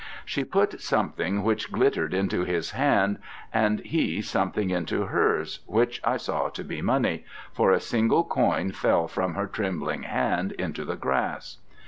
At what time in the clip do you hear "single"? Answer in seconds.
7.79-8.23